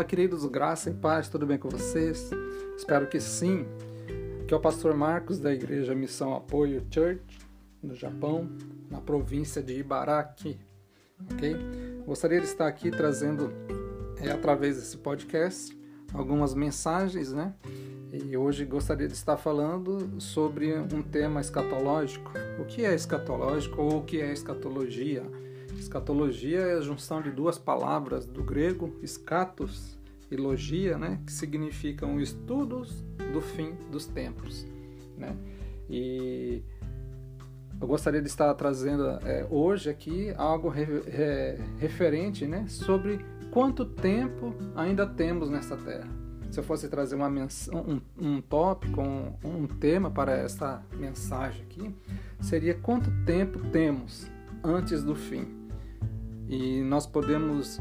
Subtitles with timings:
[0.00, 2.30] Olá, queridos, graça e paz, tudo bem com vocês?
[2.74, 3.66] Espero que sim.
[4.40, 7.22] Aqui é o pastor Marcos da Igreja Missão Apoio Church,
[7.82, 8.48] no Japão,
[8.90, 10.58] na província de Ibaraki,
[11.30, 11.54] ok?
[12.06, 13.52] Gostaria de estar aqui trazendo,
[14.22, 15.78] é, através desse podcast,
[16.14, 17.52] algumas mensagens, né?
[18.10, 22.32] E hoje gostaria de estar falando sobre um tema escatológico.
[22.58, 25.24] O que é escatológico ou o que é escatologia?
[25.78, 29.99] Escatologia é a junção de duas palavras do grego escatos
[30.30, 34.66] e logia, né, que significam estudos do fim dos tempos,
[35.16, 35.36] né?
[35.88, 36.62] E
[37.80, 43.18] eu gostaria de estar trazendo é, hoje aqui algo re, re, referente, né, sobre
[43.50, 46.08] quanto tempo ainda temos nesta Terra.
[46.50, 51.94] Se eu fosse trazer uma um, um tópico, um, um tema para essa mensagem aqui,
[52.40, 54.28] seria quanto tempo temos
[54.62, 55.46] antes do fim.
[56.48, 57.78] E nós podemos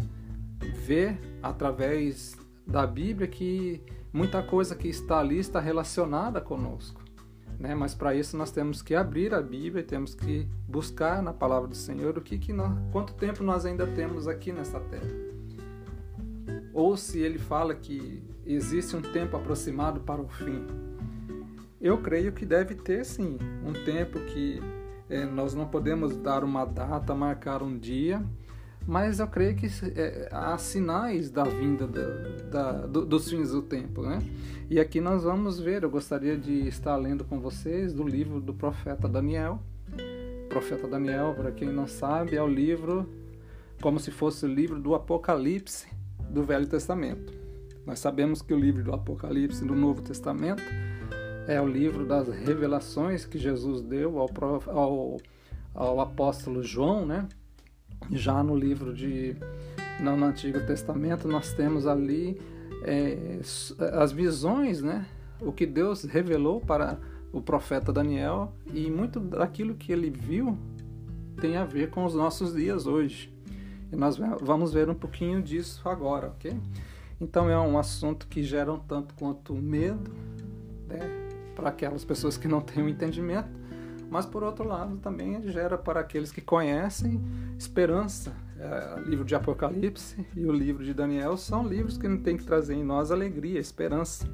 [0.85, 2.37] ver através
[2.69, 3.81] da Bíblia que
[4.13, 7.01] muita coisa que está ali está relacionada conosco.
[7.59, 7.73] Né?
[7.73, 11.75] Mas para isso nós temos que abrir a Bíblia temos que buscar na palavra do
[11.75, 15.29] Senhor o que, que nós, quanto tempo nós ainda temos aqui nessa terra.
[16.71, 20.65] Ou se ele fala que existe um tempo aproximado para o fim.
[21.81, 24.61] Eu creio que deve ter sim um tempo que
[25.09, 28.23] é, nós não podemos dar uma data, marcar um dia,
[28.89, 32.07] mas eu creio que é, há sinais da vinda da,
[32.49, 34.17] da, do, dos fins do tempo, né?
[34.67, 38.51] E aqui nós vamos ver, eu gostaria de estar lendo com vocês do livro do
[38.51, 39.61] profeta Daniel.
[40.45, 43.07] O profeta Daniel, para quem não sabe, é o livro
[43.79, 45.87] como se fosse o livro do Apocalipse
[46.27, 47.31] do Velho Testamento.
[47.85, 50.63] Nós sabemos que o livro do Apocalipse do Novo Testamento
[51.47, 54.31] é o livro das revelações que Jesus deu ao,
[54.65, 55.17] ao,
[55.75, 57.27] ao apóstolo João, né?
[58.11, 59.35] Já no livro de
[59.99, 62.39] não no Antigo Testamento nós temos ali
[62.83, 63.39] é,
[63.93, 65.05] as visões, né?
[65.41, 66.97] O que Deus revelou para
[67.31, 70.57] o profeta Daniel e muito daquilo que ele viu
[71.39, 73.33] tem a ver com os nossos dias hoje.
[73.91, 76.55] E nós vamos ver um pouquinho disso agora, ok?
[77.19, 80.11] Então é um assunto que gera um tanto quanto medo,
[80.87, 80.99] né?
[81.55, 83.49] Para aquelas pessoas que não têm o um entendimento,
[84.09, 87.21] mas por outro lado também gera para aqueles que conhecem
[87.57, 88.33] esperança.
[88.57, 92.43] É, o livro de Apocalipse e o livro de Daniel são livros que tem que
[92.43, 94.27] trazer em nós alegria, esperança,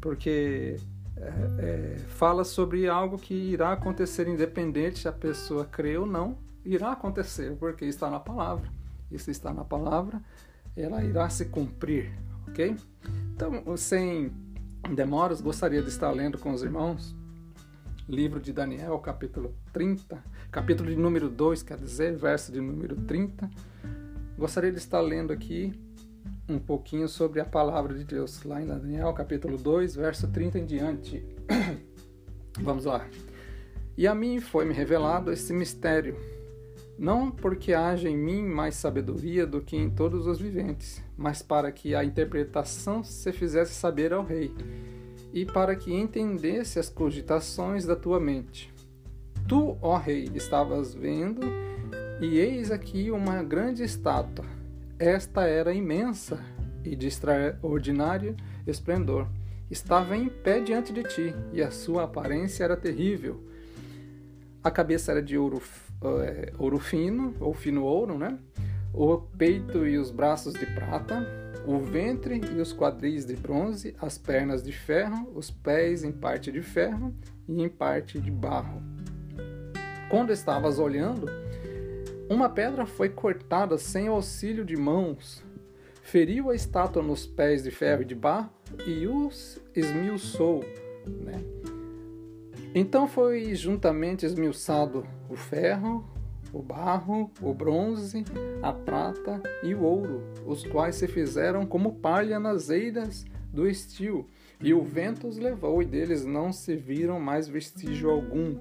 [0.00, 0.76] porque
[1.16, 6.38] é, é, fala sobre algo que irá acontecer independente se a pessoa crê ou não,
[6.64, 8.70] irá acontecer, porque está na palavra.
[9.10, 10.20] Isso está na palavra,
[10.76, 12.12] ela irá se cumprir,
[12.48, 12.76] ok?
[13.34, 14.32] Então, sem
[14.94, 17.15] demoras, gostaria de estar lendo com os irmãos
[18.08, 23.50] livro de Daniel, capítulo 30, capítulo de número 2, quer dizer, verso de número 30.
[24.38, 25.72] Gostaria de estar lendo aqui
[26.48, 30.64] um pouquinho sobre a palavra de Deus, lá em Daniel, capítulo 2, verso 30 em
[30.64, 31.24] diante.
[32.60, 33.08] Vamos lá.
[33.96, 36.16] E a mim foi-me revelado esse mistério,
[36.96, 41.72] não porque haja em mim mais sabedoria do que em todos os viventes, mas para
[41.72, 44.54] que a interpretação se fizesse saber ao rei
[45.36, 48.72] e para que entendesse as cogitações da tua mente.
[49.46, 51.46] Tu, ó rei, estavas vendo,
[52.22, 54.46] e eis aqui uma grande estátua.
[54.98, 56.40] Esta era imensa
[56.82, 58.34] e de extraordinário
[58.66, 59.28] esplendor.
[59.70, 63.38] Estava em pé diante de ti, e a sua aparência era terrível.
[64.64, 65.60] A cabeça era de ouro,
[66.22, 68.38] é, ouro fino, ou fino ouro, né?
[68.90, 74.16] O peito e os braços de prata, o ventre e os quadris de bronze, as
[74.16, 77.12] pernas de ferro, os pés em parte de ferro
[77.48, 78.80] e em parte de barro.
[80.08, 81.26] Quando estavas olhando,
[82.30, 85.44] uma pedra foi cortada sem auxílio de mãos,
[86.02, 88.50] feriu a estátua nos pés de ferro e de barro
[88.86, 90.64] e os esmiuçou.
[91.04, 91.42] Né?
[92.74, 96.04] Então foi juntamente esmiuçado o ferro,
[96.52, 98.24] o barro, o bronze,
[98.62, 104.26] a prata e o ouro, os quais se fizeram como palha nas eiras do estio,
[104.60, 108.56] e o vento os levou, e deles não se viram mais vestígio algum.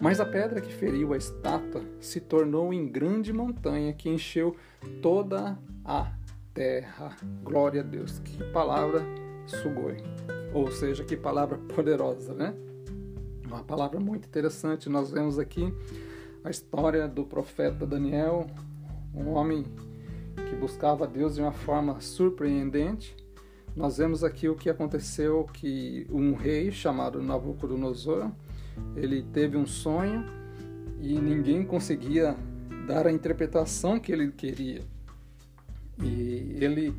[0.00, 4.54] Mas a pedra que feriu a estátua se tornou em grande montanha que encheu
[5.02, 6.12] toda a
[6.54, 7.16] terra.
[7.42, 8.20] Glória a Deus.
[8.20, 9.02] Que palavra
[9.46, 9.96] sugoi.
[10.54, 12.54] Ou seja, que palavra poderosa, né?
[13.44, 14.88] Uma palavra muito interessante.
[14.88, 15.74] Nós vemos aqui
[16.44, 18.46] a história do profeta Daniel,
[19.14, 19.64] um homem
[20.48, 23.16] que buscava Deus de uma forma surpreendente.
[23.74, 28.30] Nós vemos aqui o que aconteceu que um rei chamado Nabucodonosor,
[28.96, 30.24] ele teve um sonho
[31.00, 32.36] e ninguém conseguia
[32.86, 34.82] dar a interpretação que ele queria.
[36.02, 36.94] E ele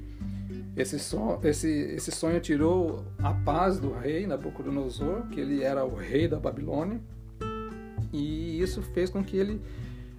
[0.75, 5.95] esse, sonho, esse, esse sonho tirou a paz do rei Nabucodonosor, que ele era o
[5.95, 7.01] rei da Babilônia,
[8.11, 9.61] e isso fez com que ele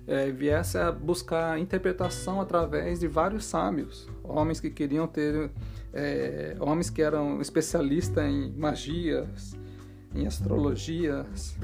[0.06, 5.50] é, viesse a buscar interpretação através de vários sábios, homens que queriam ter,
[5.92, 9.56] é, homens que eram especialistas em magias,
[10.14, 11.56] em astrologias,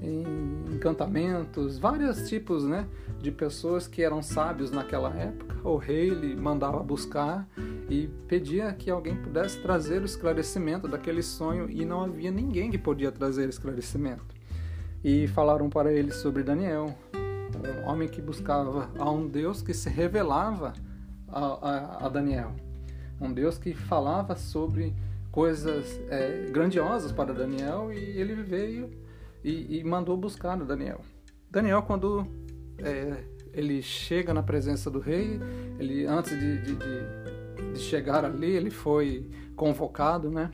[0.00, 2.86] em encantamentos, vários tipos né,
[3.20, 5.56] de pessoas que eram sábios naquela época.
[5.64, 7.48] O rei lhe mandava buscar
[7.90, 12.78] e pedia que alguém pudesse trazer o esclarecimento daquele sonho e não havia ninguém que
[12.78, 14.37] podia trazer esclarecimento.
[15.02, 16.94] E falaram para ele sobre Daniel,
[17.84, 20.72] um homem que buscava a um Deus que se revelava
[21.28, 22.54] a, a, a Daniel,
[23.20, 24.94] um Deus que falava sobre
[25.30, 28.90] coisas é, grandiosas para Daniel e ele veio
[29.44, 31.00] e, e mandou buscar Daniel.
[31.50, 32.26] Daniel, quando
[32.78, 35.40] é, ele chega na presença do rei,
[35.78, 40.50] ele antes de, de, de, de, chegar ali, ele foi convocado, né?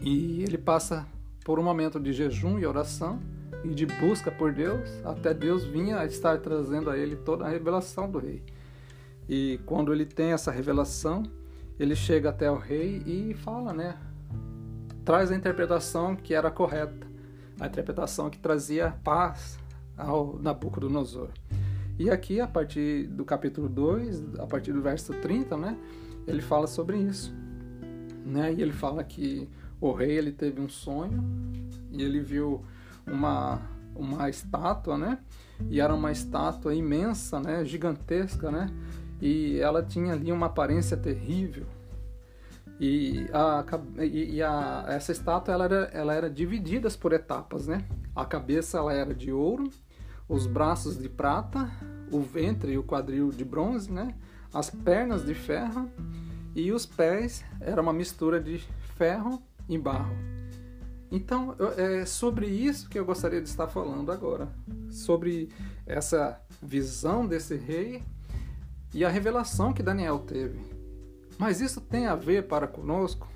[0.00, 1.06] E ele passa
[1.44, 3.20] por um momento de jejum e oração
[3.64, 7.48] e de busca por Deus, até Deus vinha a estar trazendo a ele toda a
[7.48, 8.42] revelação do rei.
[9.28, 11.22] E quando ele tem essa revelação,
[11.78, 13.96] ele chega até o rei e fala, né?
[15.04, 17.06] Traz a interpretação que era correta,
[17.58, 19.58] a interpretação que trazia paz
[19.96, 21.28] ao Nabucodonosor.
[21.98, 25.76] E aqui, a partir do capítulo 2, a partir do verso 30, né?
[26.26, 27.32] Ele fala sobre isso.
[28.24, 28.54] Né?
[28.54, 29.48] E ele fala que
[29.80, 31.24] o rei ele teve um sonho
[31.90, 32.64] e ele viu
[33.06, 33.62] uma,
[33.94, 35.18] uma estátua, né?
[35.68, 37.64] E era uma estátua imensa, né?
[37.64, 38.68] Gigantesca, né?
[39.20, 41.66] e ela tinha ali uma aparência terrível.
[42.80, 43.64] E, a,
[44.02, 47.84] e a, essa estátua ela era, ela era dividida por etapas, né?
[48.16, 49.70] A cabeça ela era de ouro,
[50.26, 51.70] os braços de prata,
[52.10, 54.14] o ventre e o quadril de bronze, né?
[54.52, 55.90] As pernas de ferro
[56.54, 58.58] e os pés era uma mistura de
[58.96, 60.14] ferro e barro.
[61.10, 64.48] Então, é sobre isso que eu gostaria de estar falando agora,
[64.90, 65.48] sobre
[65.86, 68.02] essa visão desse rei
[68.92, 70.60] e a revelação que Daniel teve.
[71.38, 73.26] Mas isso tem a ver para conosco?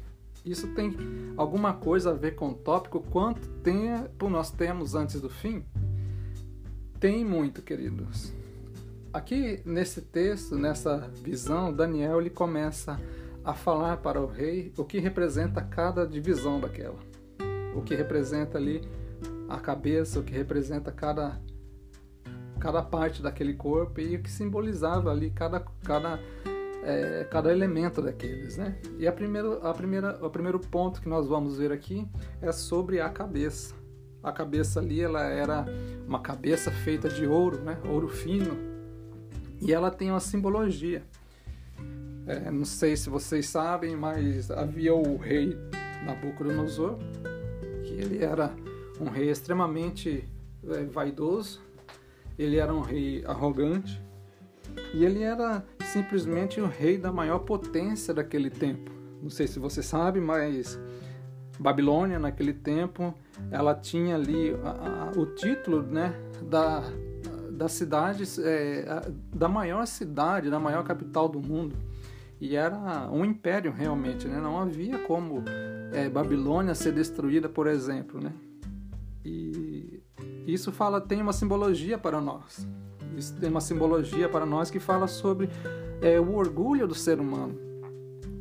[0.44, 0.94] Isso tem
[1.36, 5.64] alguma coisa a ver com o tópico quanto tempo nós temos antes do fim?
[7.00, 8.32] Tem muito, queridos.
[9.12, 13.00] Aqui nesse texto, nessa visão, Daniel ele começa a
[13.52, 16.98] falar para o rei o que representa cada divisão daquela.
[17.76, 18.80] O que representa ali
[19.48, 21.40] a cabeça, o que representa cada
[22.64, 26.18] cada parte daquele corpo e o que simbolizava ali cada, cada,
[26.82, 28.78] é, cada elemento daqueles, né?
[28.98, 32.08] E a primeiro, a primeira, o primeiro ponto que nós vamos ver aqui
[32.40, 33.74] é sobre a cabeça.
[34.22, 35.66] A cabeça ali, ela era
[36.08, 37.78] uma cabeça feita de ouro, né?
[37.86, 38.56] Ouro fino.
[39.60, 41.02] E ela tem uma simbologia.
[42.26, 45.56] É, não sei se vocês sabem, mas havia o rei
[46.04, 46.98] Nabucodonosor,
[47.84, 48.50] que ele era
[49.00, 50.26] um rei extremamente
[50.68, 51.60] é, vaidoso,
[52.38, 54.02] ele era um rei arrogante
[54.92, 58.90] e ele era simplesmente o rei da maior potência daquele tempo.
[59.22, 60.78] Não sei se você sabe, mas
[61.58, 63.14] Babilônia naquele tempo
[63.50, 66.82] ela tinha ali a, a, o título né, da,
[67.50, 71.76] da cidade, é, a, da maior cidade, da maior capital do mundo.
[72.44, 74.38] E era um império realmente, né?
[74.38, 75.42] não havia como
[75.94, 78.22] é, Babilônia ser destruída, por exemplo.
[78.22, 78.34] Né?
[79.24, 80.02] E
[80.46, 82.68] isso fala tem uma simbologia para nós.
[83.16, 85.48] Isso tem uma simbologia para nós que fala sobre
[86.02, 87.58] é, o orgulho do ser humano,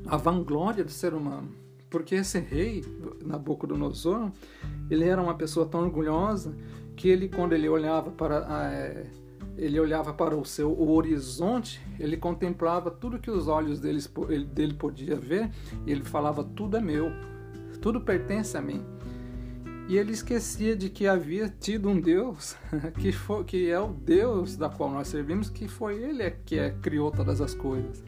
[0.05, 1.48] a vanglória do ser humano.
[1.89, 2.83] Porque esse rei,
[3.24, 4.33] Nabucodonosor,
[4.89, 6.53] ele era uma pessoa tão orgulhosa
[6.98, 9.05] que ele, quando ele olhava para é,
[9.57, 14.12] ele olhava para o seu o horizonte, ele contemplava tudo que os olhos deles,
[14.53, 15.51] dele podia ver
[15.86, 17.12] e ele falava: tudo é meu,
[17.81, 18.83] tudo pertence a mim.
[19.88, 22.55] E ele esquecia de que havia tido um Deus
[23.00, 26.72] que, foi, que é o Deus da qual nós servimos, que foi Ele que é,
[26.81, 28.01] criou todas as coisas.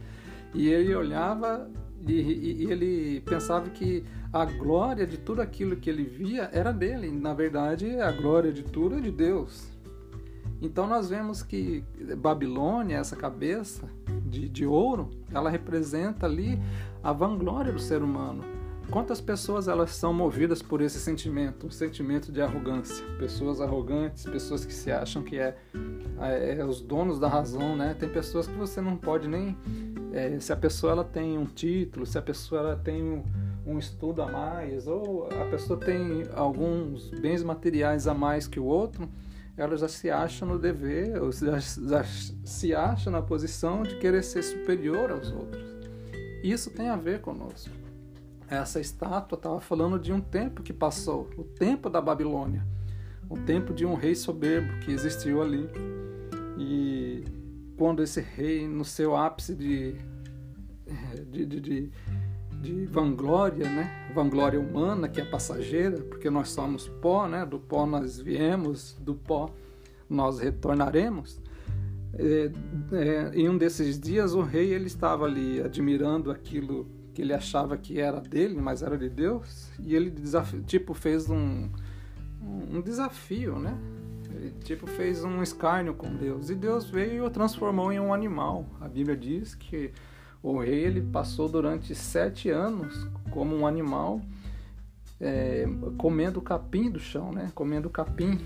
[0.53, 1.69] E ele olhava
[2.07, 6.71] e, e, e, ele pensava que a glória de tudo aquilo que ele via era
[6.71, 7.11] dele.
[7.11, 9.74] Na verdade, a glória de tudo é de Deus.
[10.61, 11.83] Então nós vemos que
[12.17, 13.89] Babilônia, essa cabeça
[14.25, 16.59] de, de ouro, ela representa ali
[17.03, 18.43] a vanglória do ser humano
[18.89, 23.05] Quantas pessoas elas são movidas por esse sentimento, um sentimento de arrogância?
[23.17, 25.57] Pessoas arrogantes, pessoas que se acham que é,
[26.19, 27.95] é, é os donos da razão, né?
[27.99, 29.57] Tem pessoas que você não pode nem
[30.13, 33.23] é, se a pessoa ela tem um título, se a pessoa ela tem um,
[33.65, 38.65] um estudo a mais ou a pessoa tem alguns bens materiais a mais que o
[38.65, 39.09] outro,
[39.57, 44.23] ela já se acha no dever, ou já, já se acha na posição de querer
[44.23, 45.63] ser superior aos outros.
[46.43, 47.73] Isso tem a ver conosco.
[48.47, 52.65] Essa estátua estava falando de um tempo que passou, o tempo da Babilônia,
[53.29, 55.67] o tempo de um rei soberbo que existiu ali.
[56.57, 57.23] E
[57.77, 59.95] quando esse rei, no seu ápice de,
[61.31, 61.91] de, de, de,
[62.61, 64.04] de vanglória, né?
[64.15, 67.45] Vanglória humana, que é passageira, porque nós somos pó, né?
[67.45, 69.53] do pó nós viemos, do pó
[70.09, 71.41] nós retornaremos.
[72.17, 72.49] É,
[72.93, 77.77] é, em um desses dias, o rei ele estava ali admirando aquilo que ele achava
[77.77, 80.13] que era dele, mas era de Deus, e ele
[80.65, 81.69] tipo fez um,
[82.41, 83.77] um desafio, né?
[84.33, 88.13] Ele tipo fez um escárnio com Deus e Deus veio e o transformou em um
[88.13, 88.65] animal.
[88.79, 89.91] A Bíblia diz que
[90.45, 94.21] o rei ele passou durante sete anos como um animal
[95.19, 95.65] é,
[95.97, 97.51] comendo capim do chão, né?
[97.55, 98.39] Comendo capim.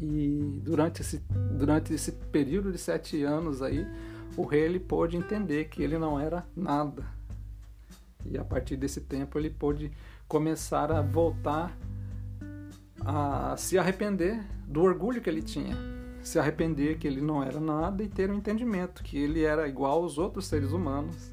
[0.00, 1.18] E durante esse
[1.56, 3.86] durante esse período de sete anos aí
[4.36, 7.04] o rei ele pôde entender que ele não era nada.
[8.26, 9.92] E a partir desse tempo ele pôde
[10.26, 11.76] começar a voltar
[13.04, 15.76] a se arrepender do orgulho que ele tinha,
[16.22, 20.02] se arrepender que ele não era nada e ter um entendimento que ele era igual
[20.02, 21.32] aos outros seres humanos,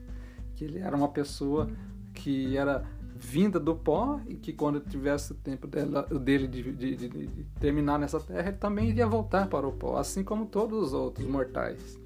[0.56, 1.70] que ele era uma pessoa
[2.14, 2.86] que era
[3.20, 7.44] vinda do pó e que quando tivesse o tempo dela, dele de, de, de, de,
[7.60, 11.28] terminar nessa terra, ele também iria voltar para o pó, assim como todos os outros
[11.28, 12.00] mortais.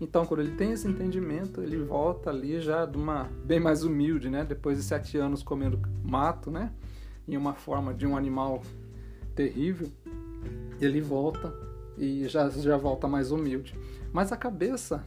[0.00, 4.28] Então, quando ele tem esse entendimento, ele volta ali já de uma bem mais humilde,
[4.28, 4.44] né?
[4.44, 6.72] Depois de sete anos comendo mato, né?
[7.26, 8.62] Em uma forma de um animal
[9.36, 9.88] terrível,
[10.80, 11.54] ele volta
[11.96, 13.78] e já, já volta mais humilde.
[14.12, 15.04] Mas a cabeça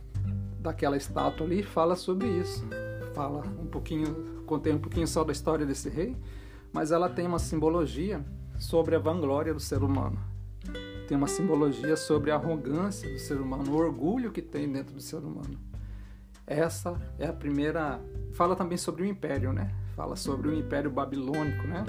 [0.59, 2.65] daquela estátua ali fala sobre isso.
[3.13, 6.15] Fala um pouquinho, contém um pouquinho só da história desse rei,
[6.73, 8.25] mas ela tem uma simbologia
[8.59, 10.19] sobre a vanglória do ser humano.
[11.07, 15.01] Tem uma simbologia sobre a arrogância do ser humano, o orgulho que tem dentro do
[15.01, 15.57] ser humano.
[16.47, 18.01] Essa é a primeira.
[18.33, 19.71] Fala também sobre o império, né?
[19.95, 21.83] Fala sobre o império babilônico, né?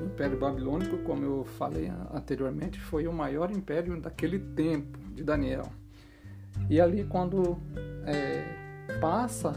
[0.00, 5.66] O Império Babilônico, como eu falei anteriormente, foi o maior império daquele tempo de Daniel.
[6.68, 7.58] E ali, quando
[8.04, 8.44] é,
[9.00, 9.52] passa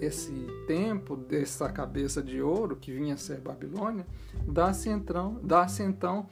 [0.00, 4.06] esse tempo dessa cabeça de ouro que vinha a ser Babilônia,
[4.46, 6.26] dá-se então, dá então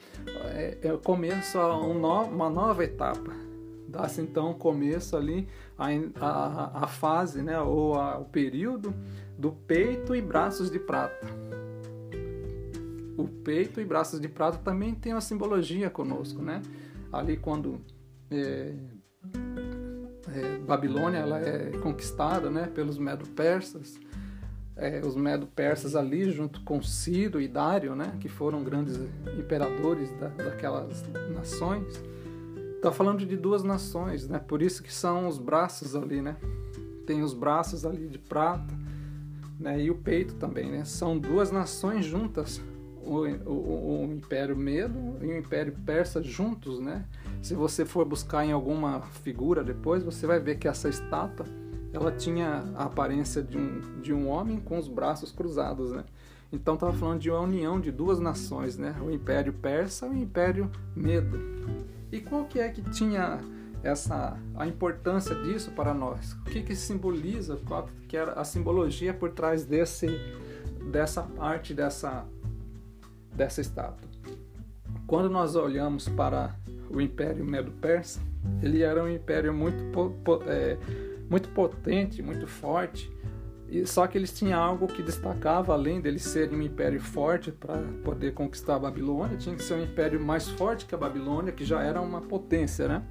[0.53, 3.33] é, é, a um no, uma nova etapa.
[3.89, 5.47] Dá-se então começo ali
[5.79, 5.89] a,
[6.21, 8.93] a, a fase, né, ou a, o período
[9.39, 11.45] do peito e braços de prata
[13.17, 16.63] o peito e braços de prata também tem uma simbologia conosco, né?
[17.13, 17.81] Ali quando
[18.31, 18.75] é,
[20.33, 23.99] é, Babilônia ela é conquistada, né, pelos medo-persas,
[24.77, 28.99] é, os medo-persas ali junto com Ciro e Dário, né, que foram grandes
[29.39, 31.87] imperadores da, daquelas nações.
[32.77, 34.39] Está falando de duas nações, né?
[34.39, 36.37] Por isso que são os braços ali, né?
[37.07, 38.75] Tem os braços ali de prata,
[39.65, 39.81] né?
[39.81, 40.85] E o peito também, né?
[40.85, 42.61] São duas nações juntas
[43.03, 47.05] o, o, o, Império Medo e o Império Persa juntos, né?
[47.43, 51.47] Se você for buscar em alguma figura depois, você vai ver que essa estátua
[51.95, 56.05] ela tinha a aparência de um, de um homem com os braços cruzados, né?
[56.53, 58.95] Então estava falando de uma união de duas nações, né?
[59.01, 61.41] O Império Persa e o Império Medo.
[62.13, 63.41] E qual que é que tinha
[63.85, 66.33] essa a importância disso para nós?
[66.33, 67.57] O que que simboliza?
[67.67, 70.09] Qual que era a simbologia por trás desse
[70.91, 72.27] dessa parte dessa
[73.35, 74.09] dessa estátua.
[75.07, 76.55] Quando nós olhamos para
[76.89, 78.21] o Império Medo-Persa,
[78.63, 79.83] ele era um império muito,
[80.47, 80.79] é,
[81.29, 83.13] muito potente, muito forte,
[83.69, 87.77] e só que eles tinham algo que destacava, além deles serem um império forte para
[88.05, 91.65] poder conquistar a Babilônia, tinha que ser um império mais forte que a Babilônia, que
[91.65, 93.03] já era uma potência, né?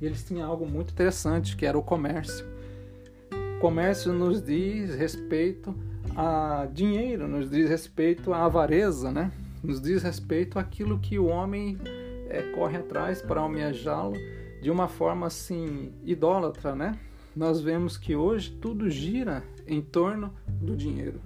[0.00, 2.46] E eles tinham algo muito interessante, que era o comércio.
[3.56, 5.74] O comércio nos diz respeito
[6.14, 9.32] a dinheiro, nos diz respeito à avareza, né?
[9.62, 11.78] Nos diz respeito àquilo que o homem
[12.28, 14.14] é, corre atrás para almejá-lo
[14.60, 16.98] de uma forma assim idólatra, né?
[17.34, 21.20] Nós vemos que hoje tudo gira em torno do dinheiro.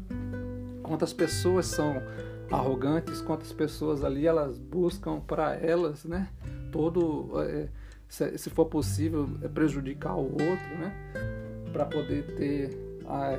[0.83, 2.03] Quantas pessoas são
[2.50, 6.29] arrogantes, quantas pessoas ali elas buscam para elas, né?
[6.73, 7.69] Todo, é,
[8.11, 10.93] se for possível, prejudicar o outro, né?
[11.73, 13.38] Para poder ter a, é,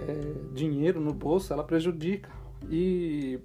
[0.53, 2.29] dinheiro no bolso, ela prejudica.
[2.69, 3.39] E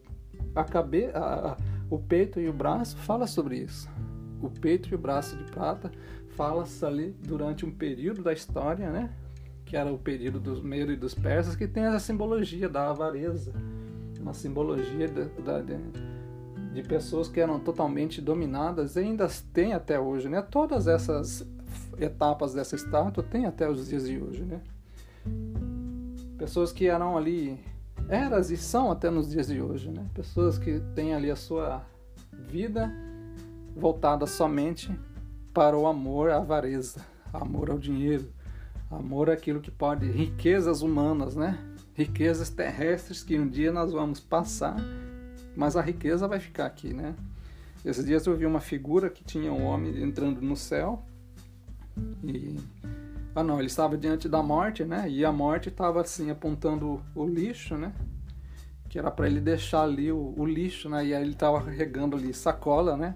[0.54, 1.56] a cabe, a, a,
[1.90, 3.88] o peito e o braço fala sobre isso.
[4.40, 5.90] O peito e o braço de prata
[6.36, 9.10] fala-se ali durante um período da história, né?
[9.64, 13.52] Que era o período dos Medos e dos Persas, que tem essa simbologia da avareza,
[14.20, 15.76] uma simbologia da, da,
[16.76, 20.42] de, pessoas que eram totalmente dominadas ainda tem até hoje, né?
[20.42, 21.46] Todas essas
[21.98, 24.60] etapas dessa estátua tem até os dias de hoje, né?
[26.38, 27.58] Pessoas que eram ali
[28.08, 30.06] eras e são até nos dias de hoje, né?
[30.14, 31.82] Pessoas que têm ali a sua
[32.32, 32.92] vida
[33.74, 34.96] voltada somente
[35.52, 37.00] para o amor à avareza,
[37.32, 38.30] amor ao dinheiro,
[38.90, 41.58] amor àquilo que pode, riquezas humanas, né?
[41.94, 44.76] Riquezas terrestres que um dia nós vamos passar,
[45.56, 47.14] mas a riqueza vai ficar aqui, né?
[47.84, 51.02] Esses dias eu vi uma figura que tinha um homem entrando no céu
[52.22, 52.58] e
[53.34, 55.08] ah não, ele estava diante da morte, né?
[55.08, 57.92] E a morte estava assim apontando o lixo, né?
[58.88, 61.04] Que era para ele deixar ali o, o, lixo, né?
[61.04, 63.14] E aí ele estava carregando ali sacola, né?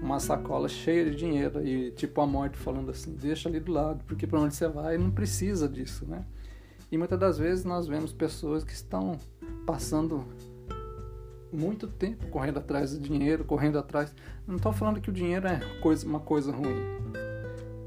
[0.00, 4.04] Uma sacola cheia de dinheiro e tipo a morte falando assim, deixa ali do lado,
[4.06, 6.24] porque para onde você vai não precisa disso, né?
[6.90, 9.18] E muitas das vezes nós vemos pessoas que estão
[9.66, 10.24] passando
[11.52, 14.14] muito tempo correndo atrás do dinheiro, correndo atrás.
[14.46, 16.98] Não estou falando que o dinheiro é coisa, uma coisa ruim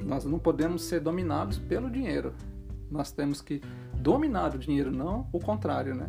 [0.03, 2.33] nós não podemos ser dominados pelo dinheiro.
[2.89, 3.61] Nós temos que
[3.95, 6.07] dominar o dinheiro, não o contrário, né?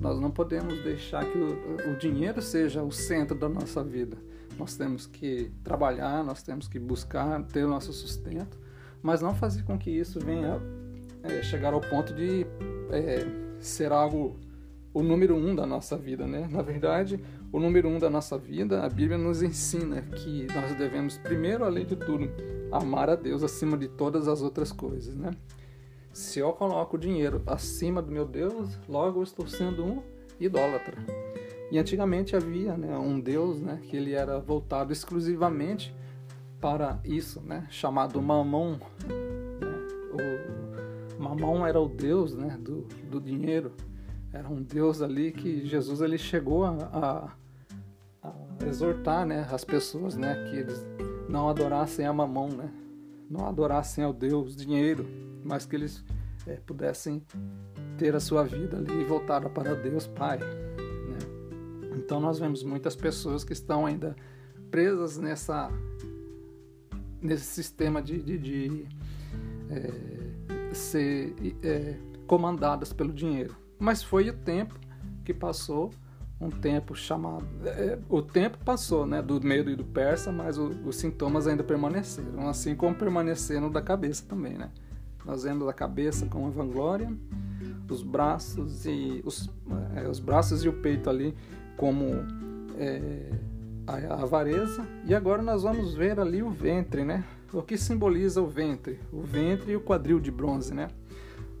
[0.00, 4.16] Nós não podemos deixar que o, o dinheiro seja o centro da nossa vida.
[4.58, 8.58] Nós temos que trabalhar, nós temos que buscar ter o nosso sustento,
[9.02, 10.60] mas não fazer com que isso venha
[11.22, 12.46] é, chegar ao ponto de
[12.90, 13.26] é,
[13.58, 14.38] ser algo
[14.92, 16.48] o número um da nossa vida, né?
[16.50, 17.20] Na verdade,
[17.52, 21.86] o número um da nossa vida, a Bíblia nos ensina que nós devemos primeiro, além
[21.86, 22.28] de tudo,
[22.72, 25.30] amar a Deus acima de todas as outras coisas, né?
[26.12, 30.02] Se eu coloco o dinheiro acima do meu Deus, logo eu estou sendo um
[30.40, 30.96] idólatra.
[31.70, 35.94] E antigamente havia né, um Deus né, que ele era voltado exclusivamente
[36.60, 38.72] para isso, né, chamado Mamon.
[38.72, 38.78] Né?
[41.18, 43.70] O Mamon era o Deus né, do, do dinheiro.
[44.32, 46.70] Era um Deus ali que Jesus ele chegou a,
[48.22, 50.86] a, a exortar né, as pessoas né, que eles
[51.28, 52.70] não adorassem a mamão, né?
[53.28, 55.06] não adorassem ao Deus dinheiro,
[55.44, 56.04] mas que eles
[56.46, 57.22] é, pudessem
[57.96, 60.38] ter a sua vida ali voltada para Deus Pai.
[60.38, 61.18] Né?
[61.96, 64.16] Então nós vemos muitas pessoas que estão ainda
[64.70, 65.70] presas nessa
[67.22, 68.88] nesse sistema de, de, de
[69.68, 73.54] é, ser é, comandadas pelo dinheiro.
[73.80, 74.78] Mas foi o tempo
[75.24, 75.90] que passou
[76.40, 77.44] um tempo chamado.
[77.64, 81.64] É, o tempo passou, né, do medo e do persa, mas o, os sintomas ainda
[81.64, 84.70] permaneceram, assim como permaneceram da cabeça também, né?
[85.24, 87.12] Nós vemos a cabeça com a vanglória,
[87.88, 89.50] os braços e os,
[89.96, 91.34] é, os braços e o peito ali
[91.76, 92.06] como
[92.78, 93.30] é,
[93.86, 97.24] a, a avareza, e agora nós vamos ver ali o ventre, né?
[97.52, 98.98] O que simboliza o ventre?
[99.12, 100.88] O ventre e o quadril de bronze, né?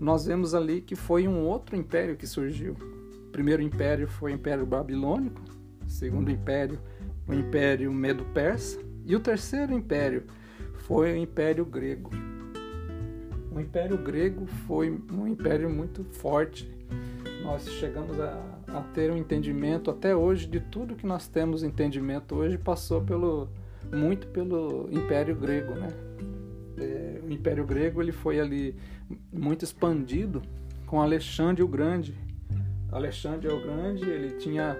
[0.00, 4.34] Nós vemos ali que foi um outro império que surgiu, o primeiro império foi o
[4.34, 5.42] Império Babilônico,
[5.86, 6.80] o segundo império,
[7.28, 10.24] o Império Medo-Persa, e o terceiro império
[10.78, 12.10] foi o Império Grego.
[13.52, 16.68] O Império Grego foi um império muito forte.
[17.42, 22.34] Nós chegamos a, a ter um entendimento até hoje de tudo que nós temos entendimento
[22.36, 23.48] hoje passou pelo
[23.92, 25.88] muito pelo Império Grego, né?
[26.78, 28.74] É, o Império Grego ele foi ali
[29.32, 30.42] muito expandido
[30.86, 32.14] com Alexandre o Grande
[32.92, 34.76] Alexandre o Grande, ele tinha,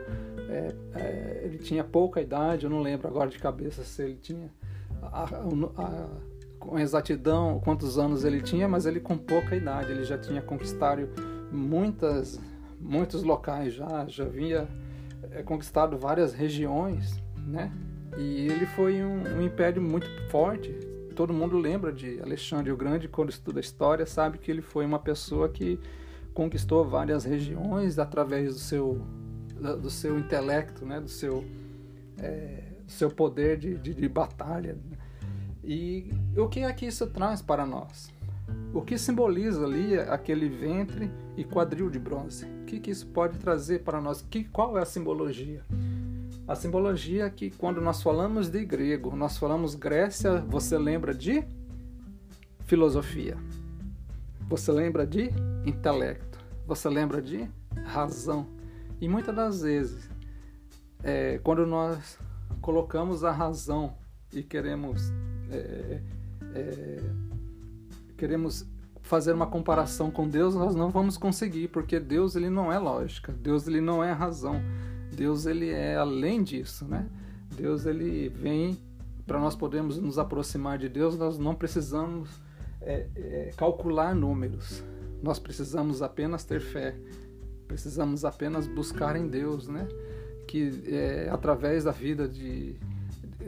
[0.48, 4.50] é, é, ele tinha pouca idade, eu não lembro agora de cabeça se ele tinha
[5.00, 6.08] a, a,
[6.58, 11.08] com exatidão quantos anos ele tinha, mas ele com pouca idade, ele já tinha conquistado
[11.52, 12.40] muitas,
[12.80, 14.68] muitos locais já, já havia
[15.30, 17.72] é, conquistado várias regiões, né?
[18.18, 20.76] E ele foi um, um império muito forte.
[21.20, 24.98] Todo mundo lembra de Alexandre o Grande quando estuda história, sabe que ele foi uma
[24.98, 25.78] pessoa que
[26.32, 29.06] conquistou várias regiões através do seu,
[29.82, 30.98] do seu intelecto, né?
[30.98, 31.44] do seu,
[32.16, 34.78] é, seu poder de, de, de batalha.
[35.62, 38.10] E o que é que isso traz para nós?
[38.72, 42.46] O que simboliza ali aquele ventre e quadril de bronze?
[42.46, 44.22] O que, que isso pode trazer para nós?
[44.22, 45.66] Que, qual é a simbologia?
[46.50, 51.44] A simbologia é que quando nós falamos de grego, nós falamos Grécia, você lembra de
[52.64, 53.38] filosofia.
[54.48, 55.30] Você lembra de
[55.64, 56.40] intelecto.
[56.66, 57.48] Você lembra de
[57.84, 58.48] razão.
[59.00, 60.10] E muitas das vezes,
[61.04, 62.18] é, quando nós
[62.60, 63.94] colocamos a razão
[64.32, 65.08] e queremos
[65.52, 66.00] é,
[66.52, 66.96] é,
[68.18, 68.66] queremos
[69.02, 73.32] fazer uma comparação com Deus, nós não vamos conseguir, porque Deus ele não é lógica,
[73.32, 74.60] Deus ele não é razão,
[75.12, 77.08] Deus ele é além disso, né?
[77.56, 78.78] Deus ele vem
[79.26, 82.28] para nós podermos nos aproximar de Deus, nós não precisamos
[82.80, 84.82] é, é, calcular números.
[85.22, 86.96] Nós precisamos apenas ter fé.
[87.68, 89.86] Precisamos apenas buscar em Deus, né?
[90.50, 92.74] que é, através da vida de,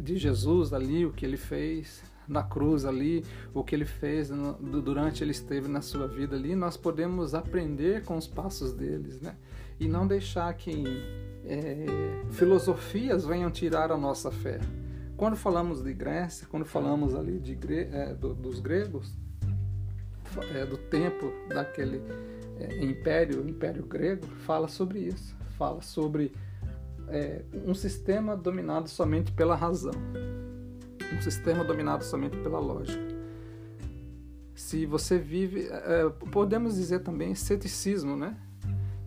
[0.00, 4.52] de Jesus ali, o que ele fez na cruz ali, o que ele fez no,
[4.80, 9.34] durante ele esteve na sua vida ali, nós podemos aprender com os passos deles, né?
[9.80, 10.84] E não deixar que
[11.44, 11.86] é,
[12.30, 14.60] filosofias venham tirar a nossa fé.
[15.16, 19.16] Quando falamos de Grécia, quando falamos ali de, é, do, dos gregos,
[20.54, 22.02] é, do tempo daquele
[22.58, 25.36] é, império, império grego, fala sobre isso.
[25.56, 26.32] Fala sobre
[27.08, 29.92] é, um sistema dominado somente pela razão,
[31.14, 33.12] um sistema dominado somente pela lógica.
[34.54, 38.36] Se você vive, é, podemos dizer também ceticismo, né?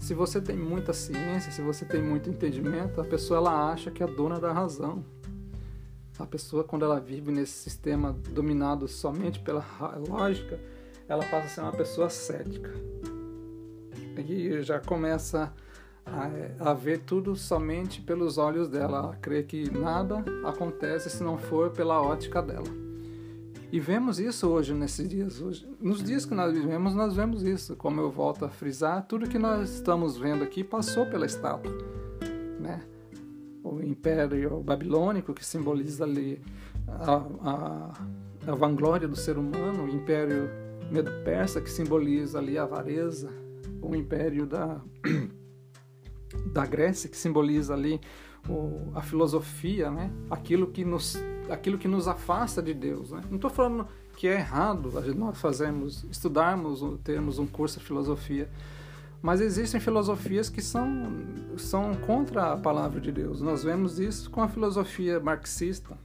[0.06, 4.04] Se você tem muita ciência, se você tem muito entendimento, a pessoa ela acha que
[4.04, 5.04] é dona da razão.
[6.20, 9.66] A pessoa, quando ela vive nesse sistema dominado somente pela
[10.08, 10.60] lógica,
[11.08, 12.72] ela passa a ser uma pessoa cética.
[14.16, 15.52] E já começa
[16.06, 19.00] a, a ver tudo somente pelos olhos dela.
[19.00, 22.85] Ela crê que nada acontece se não for pela ótica dela.
[23.76, 25.42] E vemos isso hoje, nesses dias.
[25.42, 25.68] Hoje.
[25.82, 27.76] Nos dias que nós vivemos, nós vemos isso.
[27.76, 31.74] Como eu volto a frisar, tudo que nós estamos vendo aqui passou pela estátua.
[32.58, 32.82] Né?
[33.62, 36.42] O Império Babilônico, que simboliza ali
[36.88, 37.94] a, a,
[38.48, 40.50] a vanglória do ser humano, o Império
[40.90, 43.30] Medo-Persa, que simboliza ali a avareza,
[43.82, 44.80] o Império da,
[46.54, 48.00] da Grécia, que simboliza ali
[48.50, 50.12] o, a filosofia, né?
[50.30, 51.16] aquilo, que nos,
[51.50, 53.12] aquilo que nos afasta de Deus.
[53.12, 53.22] Né?
[53.30, 58.50] Não estou falando que é errado nós fazemos, estudarmos, termos um curso de filosofia,
[59.22, 61.12] mas existem filosofias que são,
[61.58, 63.42] são contra a palavra de Deus.
[63.42, 65.98] Nós vemos isso com a filosofia marxista.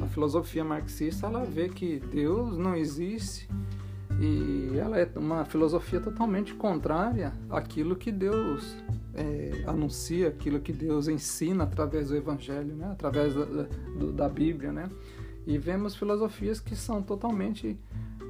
[0.00, 3.48] A filosofia marxista ela vê que Deus não existe
[4.20, 8.76] e ela é uma filosofia totalmente contrária àquilo que Deus
[9.14, 12.88] é, anuncia, aquilo que Deus ensina através do Evangelho, né?
[12.92, 13.66] através da, da,
[14.14, 14.72] da Bíblia.
[14.72, 14.90] Né?
[15.46, 17.78] E vemos filosofias que são totalmente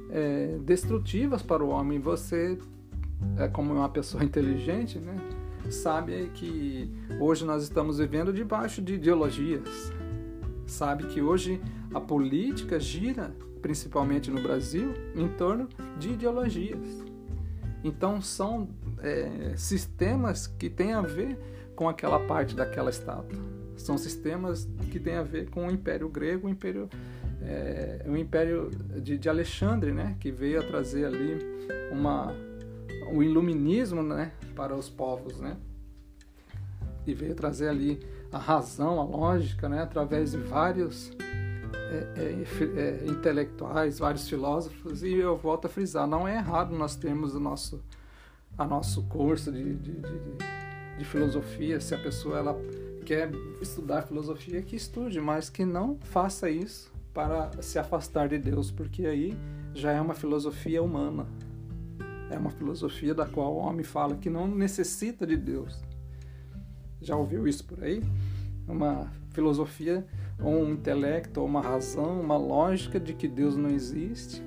[0.09, 1.99] é, destrutivas para o homem.
[1.99, 2.57] Você,
[3.37, 5.15] é, como uma pessoa inteligente, né?
[5.69, 6.89] sabe que
[7.19, 9.91] hoje nós estamos vivendo debaixo de ideologias.
[10.65, 11.61] Sabe que hoje
[11.93, 17.03] a política gira principalmente no Brasil, em torno de ideologias.
[17.83, 18.69] Então são
[19.01, 21.37] é, sistemas que têm a ver
[21.75, 23.39] com aquela parte daquela estátua.
[23.75, 26.89] São sistemas que têm a ver com o Império Grego, o Império,
[27.41, 28.69] é, o Império
[29.01, 31.39] de, de, Alexandre, né, que veio a trazer ali
[31.91, 32.33] uma,
[33.11, 35.57] um iluminismo né, para os povos, né,
[37.07, 37.99] e veio trazer ali
[38.31, 41.11] a razão, a lógica, né, através de vários
[41.91, 46.95] é, é, é, intelectuais, vários filósofos, e eu volto a frisar, não é errado nós
[46.95, 47.83] termos o nosso,
[48.57, 50.19] a nosso curso de, de, de,
[50.97, 52.61] de filosofia, se a pessoa ela
[53.05, 58.71] quer estudar filosofia, que estude, mas que não faça isso para se afastar de Deus,
[58.71, 59.37] porque aí
[59.73, 61.27] já é uma filosofia humana.
[62.29, 65.83] É uma filosofia da qual o homem fala que não necessita de Deus.
[67.01, 68.01] Já ouviu isso por aí?
[68.67, 70.05] Uma filosofia
[70.41, 74.41] ou um intelecto, ou uma razão, uma lógica de que Deus não existe,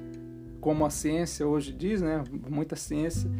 [0.60, 2.24] como a ciência hoje diz, né?
[2.48, 3.30] Muita ciência,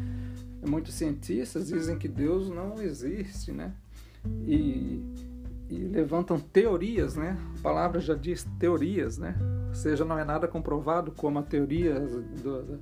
[0.65, 3.73] muitos cientistas dizem que Deus não existe, né?
[4.47, 5.03] E,
[5.69, 7.37] e levantam teorias, né?
[7.59, 9.35] A palavra já diz teorias, né?
[9.69, 12.79] Ou seja, não é nada comprovado como a teoria do,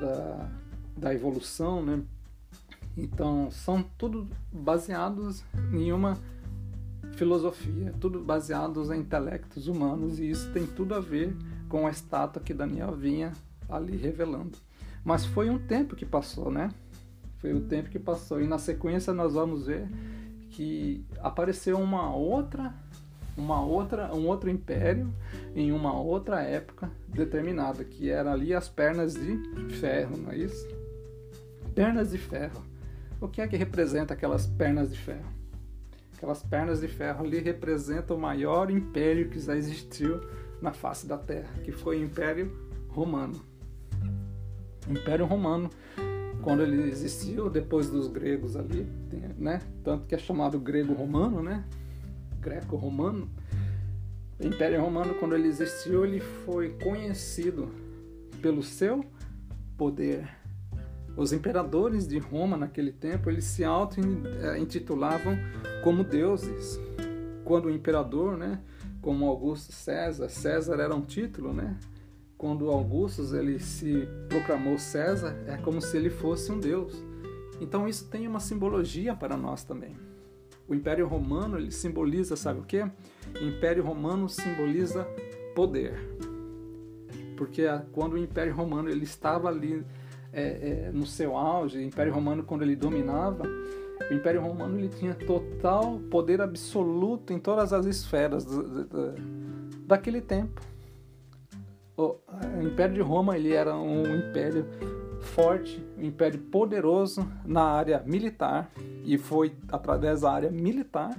[0.00, 0.50] da,
[0.96, 2.02] da evolução, né?
[2.96, 6.18] Então, são tudo baseados em uma
[7.16, 11.34] filosofia, tudo baseados em intelectos humanos, e isso tem tudo a ver
[11.68, 13.32] com a estátua que Daniel vinha
[13.68, 14.58] ali revelando.
[15.04, 16.70] Mas foi um tempo que passou, né?
[17.42, 19.86] Foi o tempo que passou, e na sequência nós vamos ver
[20.48, 22.72] que apareceu uma outra
[23.36, 25.12] uma outra um outro império
[25.56, 29.38] em uma outra época determinada que era ali as pernas de
[29.80, 30.68] ferro não é isso?
[31.74, 32.62] Pernas de ferro.
[33.20, 35.32] O que é que representa aquelas pernas de ferro?
[36.14, 40.20] Aquelas pernas de ferro ali representam o maior império que já existiu
[40.60, 42.52] na face da Terra, que foi o Império
[42.88, 43.40] Romano.
[44.86, 45.68] O Império Romano,
[46.42, 48.86] quando ele existiu, depois dos gregos ali,
[49.38, 49.60] né?
[49.82, 51.64] Tanto que é chamado grego-romano, né?
[52.40, 53.30] Greco-romano.
[54.38, 57.70] O Império Romano, quando ele existiu, ele foi conhecido
[58.40, 59.04] pelo seu
[59.76, 60.28] poder
[61.16, 65.36] os imperadores de Roma naquele tempo, eles se auto-intitulavam
[65.84, 66.80] como deuses.
[67.44, 68.60] Quando o imperador, né,
[69.00, 71.76] como Augusto César, César era um título, né?
[72.42, 76.92] Quando Augusto ele se proclamou César, é como se ele fosse um deus.
[77.60, 79.96] Então isso tem uma simbologia para nós também.
[80.66, 82.84] O Império Romano ele simboliza, sabe o que?
[83.40, 85.06] Império Romano simboliza
[85.54, 85.94] poder,
[87.36, 89.86] porque quando o Império Romano ele estava ali
[90.32, 93.44] é, é, no seu auge, o Império Romano quando ele dominava,
[94.10, 98.44] o Império Romano ele tinha total poder absoluto em todas as esferas
[99.86, 100.71] daquele tempo.
[101.96, 102.16] O,
[102.62, 104.66] Império de Roma ele era um império
[105.20, 108.70] forte, um império poderoso na área militar
[109.04, 111.10] e foi através da área militar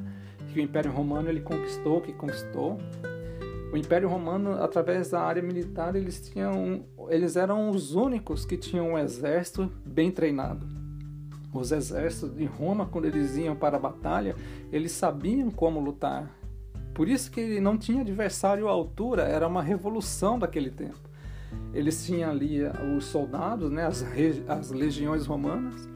[0.51, 2.77] que o Império Romano ele conquistou, que conquistou.
[3.71, 8.91] O Império Romano, através da área militar, eles tinham, eles eram os únicos que tinham
[8.91, 10.83] um exército bem treinado
[11.53, 14.35] os exércitos de Roma, quando eles iam para a batalha,
[14.71, 16.29] eles sabiam como lutar.
[16.93, 21.09] Por isso que ele não tinha adversário à altura, era uma revolução daquele tempo.
[21.73, 24.05] Eles tinham ali eh, os soldados, né, as,
[24.47, 25.89] as legiões romanas,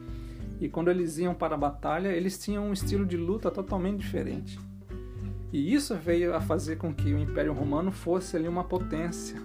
[0.60, 4.58] e quando eles iam para a batalha, eles tinham um estilo de luta totalmente diferente.
[5.52, 9.40] E isso veio a fazer com que o Império Romano fosse ali uma potência.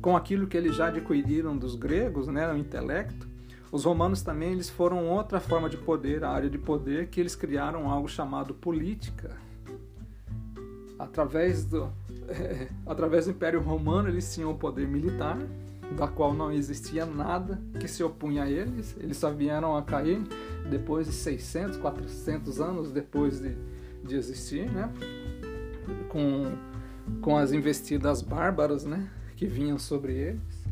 [0.00, 3.28] Com aquilo que eles já adquiriram dos gregos, né, o intelecto,
[3.72, 7.34] os romanos também eles foram outra forma de poder, a área de poder, que eles
[7.34, 9.36] criaram algo chamado política.
[10.98, 11.90] Através do,
[12.28, 15.38] é, através do Império Romano eles tinham o poder militar,
[15.96, 18.96] da qual não existia nada que se opunha a eles.
[18.98, 20.20] Eles só vieram a cair
[20.68, 23.56] depois de 600, 400 anos depois de,
[24.02, 24.92] de existir, né?
[26.08, 26.44] Com,
[27.20, 29.08] com as investidas bárbaras, né?
[29.36, 30.66] Que vinham sobre eles.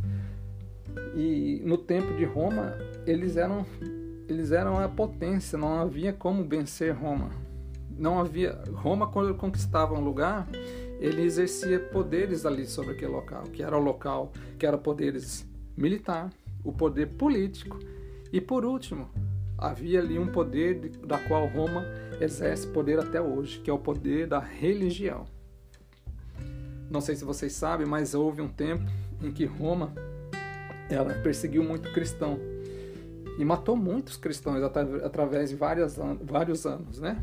[1.14, 2.74] E no tempo de Roma,
[3.06, 3.64] eles eram
[4.28, 7.30] eles eram a potência, não havia como vencer Roma.
[7.96, 10.48] Não havia Roma quando conquistava um lugar,
[10.98, 16.30] ele exercia poderes ali sobre aquele local, que era o local, que era poderes militar,
[16.64, 17.78] o poder político
[18.32, 19.08] e por último,
[19.56, 21.84] havia ali um poder de, da qual Roma
[22.20, 25.24] exerce poder até hoje, que é o poder da religião.
[26.90, 28.84] Não sei se vocês sabem, mas houve um tempo
[29.22, 29.92] em que Roma
[30.90, 32.38] ela perseguiu muito cristão
[33.38, 34.62] e matou muitos cristãos
[35.02, 37.22] através de várias, vários anos, né?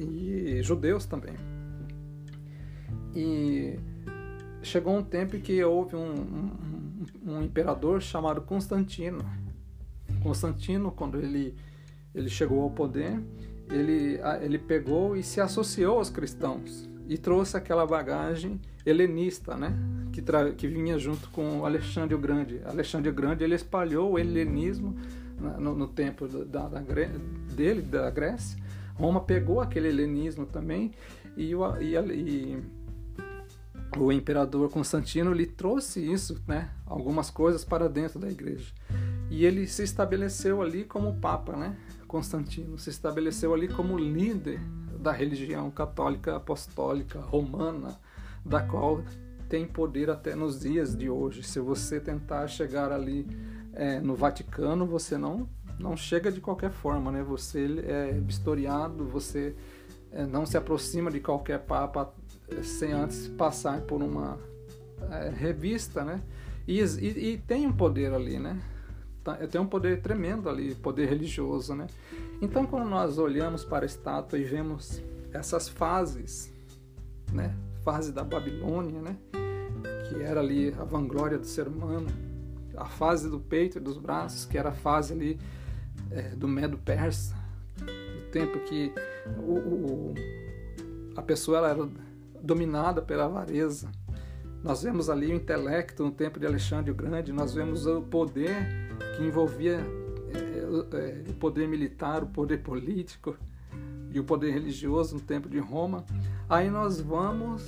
[0.00, 1.34] E judeus também.
[3.14, 3.78] E
[4.62, 9.24] chegou um tempo em que houve um, um, um imperador chamado Constantino.
[10.22, 11.54] Constantino, quando ele,
[12.14, 13.20] ele chegou ao poder,
[13.70, 19.72] ele, ele pegou e se associou aos cristãos e trouxe aquela bagagem helenista, né?
[20.12, 20.22] Que,
[20.56, 22.60] que vinha junto com Alexandre o Grande.
[22.64, 24.94] Alexandre o Grande ele espalhou o helenismo
[25.58, 26.80] no, no tempo da, da,
[27.54, 28.58] dele, da Grécia.
[28.98, 30.92] Roma pegou aquele helenismo também
[31.36, 32.62] e, o, e, e
[33.96, 36.70] o imperador Constantino lhe trouxe isso, né?
[36.84, 38.72] Algumas coisas para dentro da igreja.
[39.30, 41.76] E ele se estabeleceu ali como papa, né?
[42.08, 44.60] Constantino se estabeleceu ali como líder
[44.98, 48.00] da religião católica apostólica romana,
[48.44, 49.02] da qual
[49.48, 51.42] tem poder até nos dias de hoje.
[51.42, 53.26] Se você tentar chegar ali
[53.72, 57.22] é, no Vaticano, você não não chega de qualquer forma, né?
[57.22, 59.54] Você é vistoriado, você
[60.10, 62.12] é, não se aproxima de qualquer papa
[62.48, 64.38] é, sem antes passar por uma
[65.10, 66.22] é, revista, né?
[66.66, 68.60] E, e, e, tem um poder ali, né?
[69.22, 71.86] Tá, tem um poder tremendo ali, poder religioso, né?
[72.42, 76.52] Então, quando nós olhamos para a estátua e vemos essas fases,
[77.32, 77.54] né?
[77.82, 79.16] Fase da Babilônia, né?
[80.08, 82.08] Que era ali a vanglória do ser humano,
[82.76, 85.38] a fase do peito e dos braços, que era a fase ali
[86.10, 87.36] é, do Medo Persa,
[87.82, 88.92] o tempo que
[89.38, 90.14] o, o,
[91.16, 91.88] a pessoa ela era
[92.42, 93.90] dominada pela avareza.
[94.62, 98.56] Nós vemos ali o intelecto no tempo de Alexandre o Grande, nós vemos o poder
[99.16, 99.80] que envolvia
[100.34, 103.36] é, é, o poder militar, o poder político
[104.10, 106.04] e o poder religioso no tempo de Roma,
[106.48, 107.64] aí nós vamos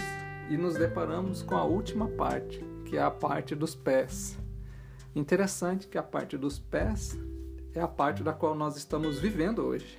[0.48, 4.38] e nos deparamos com a última parte, que é a parte dos pés.
[5.14, 7.18] Interessante que a parte dos pés
[7.75, 9.99] é a parte da qual nós estamos vivendo hoje,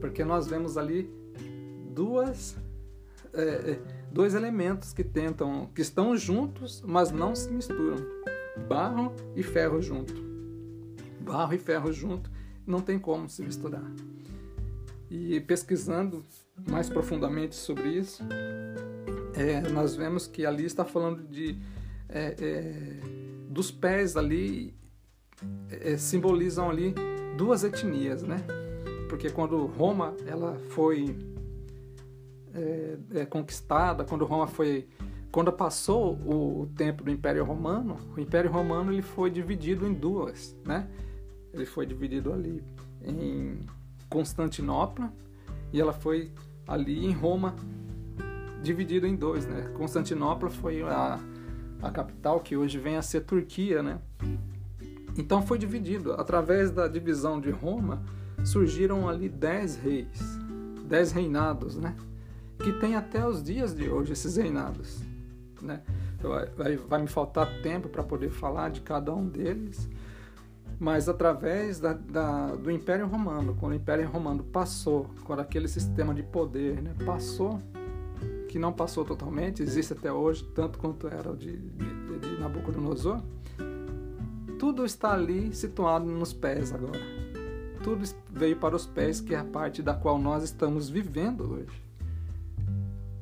[0.00, 1.10] porque nós vemos ali
[1.94, 2.56] duas
[3.32, 7.98] é, é dois elementos que tentam que estão juntos, mas não se misturam:
[8.68, 10.14] barro e ferro junto.
[11.20, 12.30] Barro e ferro junto,
[12.66, 13.84] não tem como se misturar.
[15.10, 16.24] E pesquisando
[16.68, 18.22] mais profundamente sobre isso,
[19.34, 21.58] é, nós vemos que ali está falando de
[22.08, 23.00] é, é,
[23.48, 24.74] dos pés ali
[25.70, 26.94] é, simbolizam ali
[27.36, 28.38] duas etnias, né?
[29.08, 31.16] Porque quando Roma ela foi
[32.54, 34.88] é, é, conquistada, quando Roma foi
[35.30, 39.92] quando passou o, o tempo do Império Romano, o Império Romano ele foi dividido em
[39.92, 40.88] duas, né?
[41.52, 42.62] ele foi dividido ali
[43.02, 43.60] em
[44.08, 45.12] Constantinopla
[45.72, 46.30] e ela foi
[46.66, 47.54] ali em Roma
[48.62, 49.72] dividida em dois, né?
[49.76, 51.18] Constantinopla foi a,
[51.82, 54.00] a capital que hoje vem a ser Turquia, né?
[55.18, 56.12] Então foi dividido.
[56.12, 58.00] Através da divisão de Roma
[58.44, 60.38] surgiram ali dez reis,
[60.86, 61.94] dez reinados, né?
[62.60, 65.02] Que tem até os dias de hoje esses reinados,
[65.60, 65.82] né?
[66.56, 69.88] Vai, vai me faltar tempo para poder falar de cada um deles,
[70.78, 76.12] mas através da, da, do Império Romano, quando o Império Romano passou, quando aquele sistema
[76.12, 77.60] de poder né, passou,
[78.48, 83.22] que não passou totalmente, existe até hoje, tanto quanto era o de, de, de Nabucodonosor,
[84.58, 87.00] tudo está ali situado nos pés agora.
[87.84, 91.82] Tudo veio para os pés, que é a parte da qual nós estamos vivendo hoje.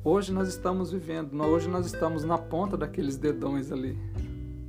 [0.03, 3.95] Hoje nós estamos vivendo, hoje nós estamos na ponta daqueles dedões ali.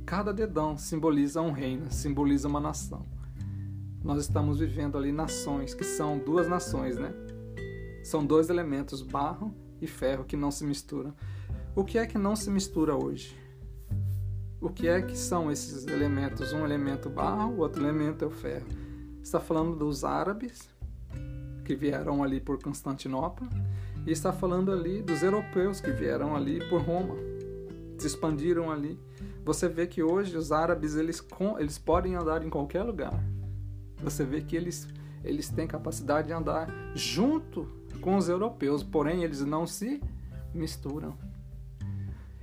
[0.05, 3.03] Cada dedão simboliza um reino, simboliza uma nação.
[4.03, 7.11] Nós estamos vivendo ali nações, que são duas nações, né?
[8.03, 11.13] São dois elementos, barro e ferro, que não se misturam.
[11.75, 13.35] O que é que não se mistura hoje?
[14.61, 16.51] O que é que são esses elementos?
[16.53, 18.67] Um elemento barro, o outro elemento é o ferro.
[19.21, 20.69] Está falando dos árabes,
[21.63, 23.47] que vieram ali por Constantinopla,
[24.05, 27.15] e está falando ali dos europeus que vieram ali por Roma,
[27.97, 28.99] se expandiram ali
[29.49, 31.25] você vê que hoje os árabes eles,
[31.57, 33.19] eles podem andar em qualquer lugar.
[33.97, 34.87] Você vê que eles,
[35.23, 37.67] eles têm capacidade de andar junto
[37.99, 40.01] com os europeus, porém eles não se
[40.53, 41.17] misturam.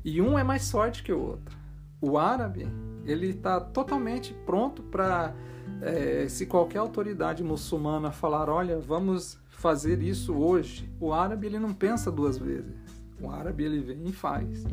[0.04, 1.55] E um é mais forte que o outro.
[2.00, 2.68] O árabe
[3.04, 5.34] ele está totalmente pronto para
[5.80, 10.90] é, se qualquer autoridade muçulmana falar, olha, vamos fazer isso hoje.
[11.00, 12.74] O árabe ele não pensa duas vezes.
[13.20, 14.64] O árabe ele vem e faz.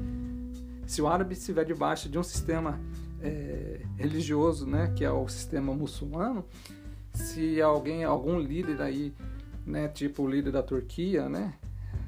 [0.85, 2.79] Se o árabe estiver debaixo de um sistema
[3.21, 6.45] é, religioso, né, que é o sistema muçulmano,
[7.13, 9.13] se alguém, algum líder aí,
[9.65, 11.53] né, tipo o líder da Turquia, né,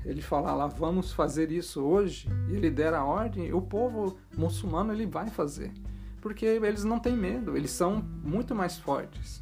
[0.06, 4.94] ele falar lá, vamos fazer isso hoje, e ele der a ordem, o povo muçulmano
[4.94, 5.72] ele vai fazer.
[6.22, 9.42] Porque eles não têm medo, eles são muito mais fortes.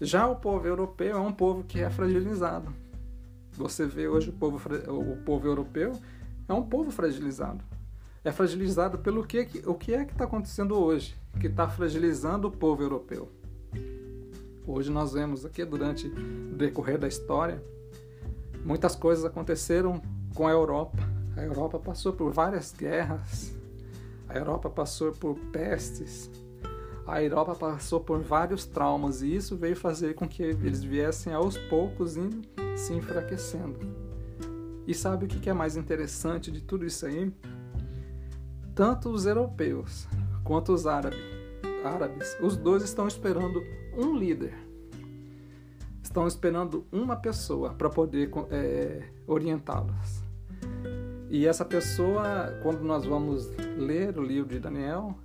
[0.00, 2.74] Já o povo europeu é um povo que é fragilizado.
[3.52, 5.92] Você vê hoje o povo, o povo europeu
[6.48, 7.62] é um povo fragilizado
[8.24, 12.50] é fragilizado pelo que, o que é que está acontecendo hoje, que está fragilizando o
[12.50, 13.28] povo europeu.
[14.64, 17.62] Hoje nós vemos aqui, durante o decorrer da história,
[18.64, 20.00] muitas coisas aconteceram
[20.34, 20.98] com a Europa.
[21.36, 23.54] A Europa passou por várias guerras,
[24.28, 26.30] a Europa passou por pestes,
[27.06, 31.56] a Europa passou por vários traumas e isso veio fazer com que eles viessem aos
[31.56, 32.42] poucos indo
[32.76, 33.78] se enfraquecendo.
[34.86, 37.32] E sabe o que é mais interessante de tudo isso aí?
[38.74, 40.08] tanto os europeus
[40.42, 41.20] quanto os árabes,
[41.84, 43.62] árabes, os dois estão esperando
[43.96, 44.54] um líder.
[46.12, 50.22] Estão esperando uma pessoa para poder é, orientá-los.
[51.30, 53.46] E essa pessoa, quando nós vamos
[53.78, 55.16] ler o livro de Daniel,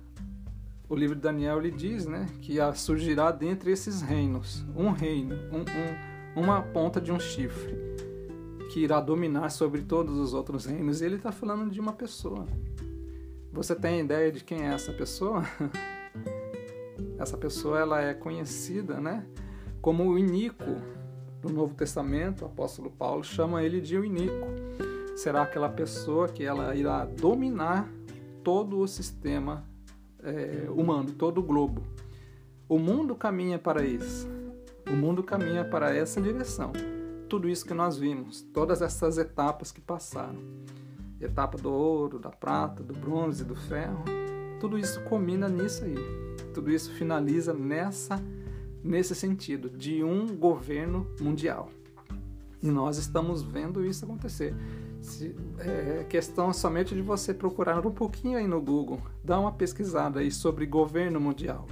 [0.88, 6.40] o livro de Daniel ele diz né, que surgirá dentre esses reinos um reino, um,
[6.40, 7.76] um, uma ponta de um chifre,
[8.72, 11.02] que irá dominar sobre todos os outros reinos.
[11.02, 12.46] E ele está falando de uma pessoa.
[13.52, 15.44] Você tem ideia de quem é essa pessoa?
[17.20, 19.26] essa pessoa ela é conhecida, né,
[19.80, 20.76] como o Inico.
[21.42, 24.48] No Novo Testamento, o apóstolo Paulo chama ele de o Inico.
[25.16, 27.88] Será aquela pessoa que ela irá dominar
[28.42, 29.64] todo o sistema
[30.22, 31.82] é, humano, todo o globo.
[32.68, 34.28] O mundo caminha para isso.
[34.90, 36.72] O mundo caminha para essa direção.
[37.28, 40.38] Tudo isso que nós vimos, todas essas etapas que passaram
[41.20, 44.04] etapa do ouro, da prata, do bronze, do ferro.
[44.60, 45.94] Tudo isso combina nisso aí.
[46.54, 48.22] Tudo isso finaliza nessa
[48.82, 51.70] nesse sentido de um governo mundial.
[52.62, 54.54] E nós estamos vendo isso acontecer.
[55.00, 60.20] Se, é questão somente de você procurar um pouquinho aí no Google, dar uma pesquisada
[60.20, 61.66] aí sobre governo mundial.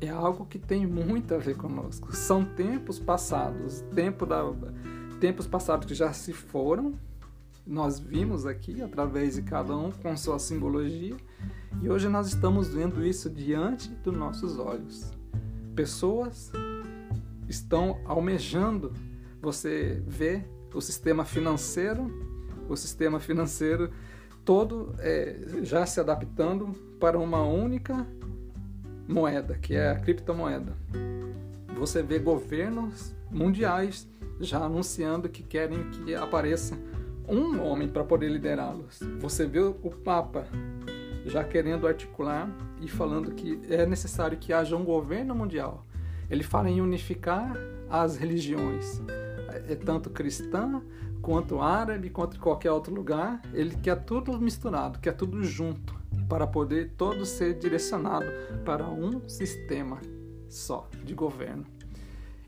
[0.00, 2.14] É algo que tem muito a ver conosco.
[2.14, 4.42] São tempos passados, tempo da,
[5.20, 6.94] tempos passados que já se foram
[7.66, 11.16] nós vimos aqui através de cada um com sua simbologia
[11.80, 15.12] e hoje nós estamos vendo isso diante dos nossos olhos.
[15.74, 16.52] Pessoas
[17.48, 18.92] estão almejando.
[19.40, 20.44] Você vê
[20.74, 22.10] o sistema financeiro,
[22.68, 23.90] o sistema financeiro
[24.44, 28.06] todo é, já se adaptando para uma única
[29.06, 30.72] moeda, que é a criptomoeda.
[31.76, 34.08] Você vê governos mundiais
[34.40, 36.76] já anunciando que querem que apareça
[37.28, 39.00] um homem para poder liderá-los.
[39.20, 40.46] Você vê o Papa
[41.24, 42.48] já querendo articular
[42.82, 45.86] e falando que é necessário que haja um governo mundial.
[46.28, 47.56] Ele fala em unificar
[47.88, 49.00] as religiões,
[49.68, 50.82] é tanto cristã
[51.20, 53.40] quanto árabe, quanto qualquer outro lugar.
[53.54, 55.94] Ele quer tudo misturado, quer tudo junto,
[56.28, 58.26] para poder todo ser direcionado
[58.64, 60.00] para um sistema
[60.48, 61.64] só de governo.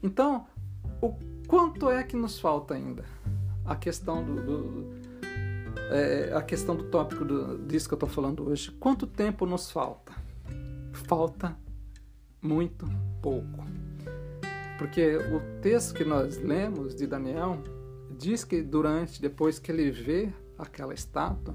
[0.03, 0.47] Então,
[1.01, 1.14] o
[1.47, 3.05] quanto é que nos falta ainda?
[3.64, 5.05] A questão do, do
[5.91, 8.70] é, a questão do tópico do, disso que eu estou falando hoje.
[8.72, 10.24] Quanto tempo nos falta?
[10.95, 11.57] Falta
[12.40, 12.86] muito
[13.20, 13.64] pouco.
[14.78, 17.62] Porque o texto que nós lemos de Daniel
[18.16, 21.53] diz que durante, depois que ele vê aquela estátua,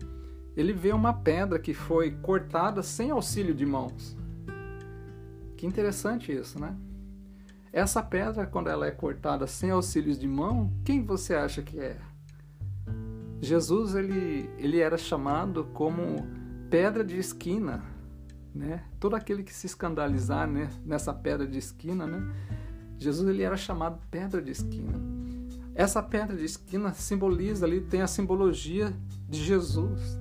[0.55, 4.17] ele vê uma pedra que foi cortada sem auxílio de mãos.
[5.55, 6.75] Que interessante isso, né?
[7.71, 11.97] Essa pedra, quando ela é cortada sem auxílios de mão, quem você acha que é?
[13.41, 16.27] Jesus ele, ele era chamado como
[16.69, 17.83] pedra de esquina,
[18.53, 18.83] né?
[18.99, 22.21] Todo aquele que se escandalizar né, nessa pedra de esquina, né?
[22.97, 24.93] Jesus ele era chamado pedra de esquina.
[25.73, 28.93] Essa pedra de esquina simboliza ali, tem a simbologia
[29.27, 30.19] de Jesus.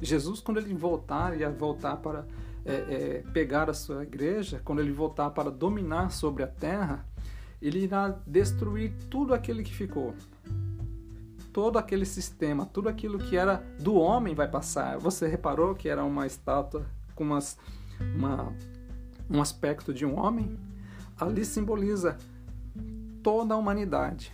[0.00, 2.24] Jesus, quando ele voltar, ia voltar para
[2.64, 7.04] é, é, pegar a sua igreja, quando ele voltar para dominar sobre a terra,
[7.60, 10.14] ele irá destruir tudo aquele que ficou
[11.58, 14.96] todo aquele sistema, tudo aquilo que era do homem vai passar.
[14.98, 16.86] Você reparou que era uma estátua
[17.18, 17.58] com umas,
[18.14, 18.54] uma,
[19.28, 20.56] um aspecto de um homem?
[21.18, 22.16] Ali simboliza
[23.24, 24.32] toda a humanidade.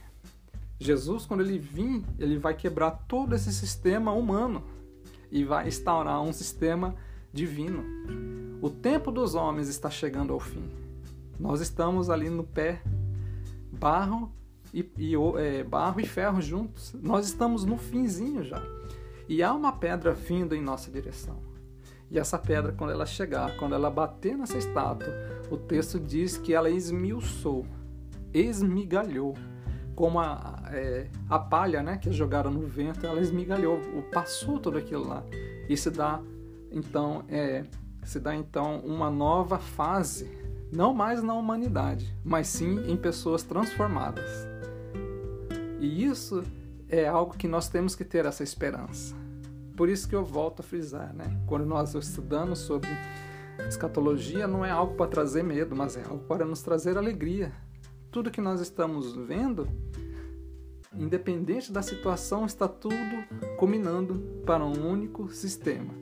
[0.79, 4.63] Jesus, quando ele vir, ele vai quebrar todo esse sistema humano
[5.31, 6.95] e vai instaurar um sistema
[7.33, 7.83] divino.
[8.61, 10.69] O tempo dos homens está chegando ao fim.
[11.41, 12.83] Nós estamos ali no pé,
[13.73, 14.31] barro
[14.75, 16.95] e, e é, barro e ferro juntos.
[17.01, 18.63] Nós estamos no finzinho já.
[19.27, 21.54] E há uma pedra vindo em nossa direção.
[22.15, 25.13] E essa pedra, quando ela chegar, quando ela bater nessa estátua,
[25.51, 27.67] o texto diz que ela esmiuçou,
[28.33, 29.35] esmigalhou,
[29.97, 33.81] como a, é, a palha né, que jogaram no vento, ela esmigalhou,
[34.13, 35.25] passou tudo aquilo lá.
[35.69, 36.23] E se dá
[36.71, 37.65] então, é,
[38.05, 40.31] se dá então uma nova fase,
[40.73, 44.47] não mais na humanidade, mas sim em pessoas transformadas.
[45.81, 46.45] E isso
[46.89, 49.24] é algo que nós temos que ter essa esperança.
[49.77, 51.41] Por isso que eu volto a frisar, né?
[51.47, 52.89] Quando nós estudamos sobre
[53.69, 57.53] escatologia, não é algo para trazer medo, mas é algo para nos trazer alegria.
[58.11, 59.69] Tudo que nós estamos vendo,
[60.93, 62.95] independente da situação, está tudo
[63.57, 65.93] combinando para um único sistema.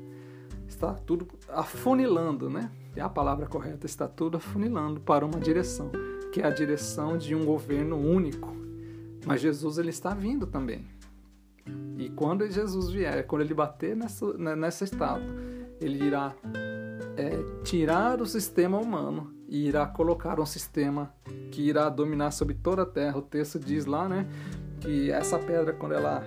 [0.69, 2.71] Está tudo afunilando, né?
[2.95, 5.91] É a palavra correta, está tudo afunilando para uma direção,
[6.31, 8.55] que é a direção de um governo único,
[9.25, 10.87] mas Jesus ele está vindo também.
[11.97, 15.35] E quando Jesus vier, quando ele bater nessa, né, nessa estátua,
[15.81, 16.35] ele irá
[17.17, 21.15] é, tirar o sistema humano e irá colocar um sistema
[21.51, 23.19] que irá dominar sobre toda a terra.
[23.19, 24.27] O texto diz lá, né,
[24.81, 26.25] que essa pedra, quando ela,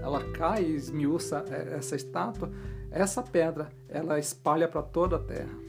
[0.00, 2.50] ela cai e esmiuça é, essa estátua,
[2.90, 5.66] essa pedra ela espalha para toda a terra.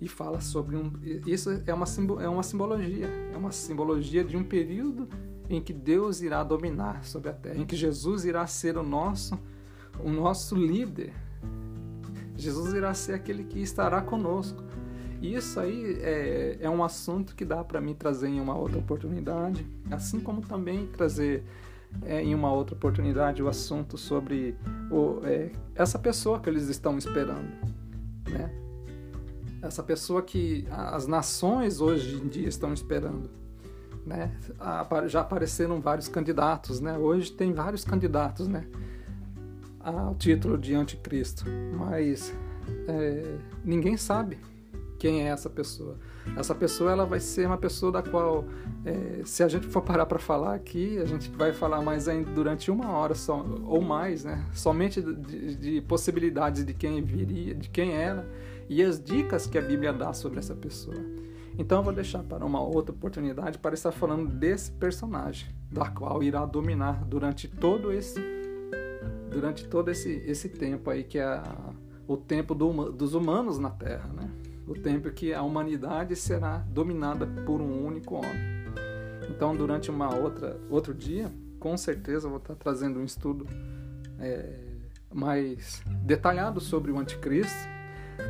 [0.00, 0.92] E fala sobre um.
[1.26, 1.86] Isso é uma,
[2.22, 3.06] é uma simbologia.
[3.32, 5.08] É uma simbologia de um período
[5.48, 9.38] em que Deus irá dominar sobre a terra, em que Jesus irá ser o nosso,
[10.02, 11.12] o nosso líder.
[12.36, 14.62] Jesus irá ser aquele que estará conosco.
[15.20, 18.78] E isso aí é, é um assunto que dá para mim trazer em uma outra
[18.78, 21.44] oportunidade, assim como também trazer
[22.02, 24.56] é, em uma outra oportunidade o assunto sobre
[24.90, 27.48] o, é, essa pessoa que eles estão esperando,
[28.28, 28.52] né?
[29.62, 33.30] Essa pessoa que as nações hoje em dia estão esperando
[34.06, 34.32] né?
[35.06, 36.96] Já apareceram vários candidatos, né?
[36.96, 38.66] Hoje tem vários candidatos, né?
[39.80, 41.44] Ao título de anticristo,
[41.76, 42.32] mas
[42.88, 44.38] é, ninguém sabe
[44.98, 45.98] quem é essa pessoa.
[46.36, 48.46] Essa pessoa ela vai ser uma pessoa da qual,
[48.86, 52.30] é, se a gente for parar para falar aqui, a gente vai falar mais ainda
[52.30, 54.42] durante uma hora só, ou mais, né?
[54.54, 58.26] Somente de, de possibilidades de quem viria, de quem era
[58.68, 60.96] e as dicas que a Bíblia dá sobre essa pessoa.
[61.56, 66.22] Então eu vou deixar para uma outra oportunidade para estar falando desse personagem, da qual
[66.22, 68.20] irá dominar durante todo esse
[69.30, 71.42] durante todo esse, esse tempo aí que é
[72.06, 74.30] o tempo do, dos humanos na Terra, né?
[74.66, 78.54] O tempo que a humanidade será dominada por um único homem.
[79.28, 83.46] Então, durante uma outra outro dia, com certeza vou estar trazendo um estudo
[84.18, 84.60] é,
[85.12, 87.68] mais detalhado sobre o anticristo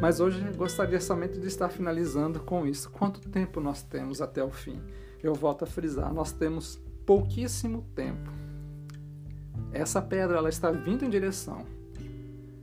[0.01, 2.91] mas hoje gostaria somente de estar finalizando com isso.
[2.91, 4.81] Quanto tempo nós temos até o fim?
[5.23, 8.31] Eu volto a frisar, nós temos pouquíssimo tempo.
[9.73, 11.65] Essa pedra ela está vindo em direção.